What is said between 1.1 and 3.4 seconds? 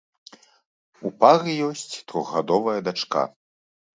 пары ёсць трохгадовая дачка.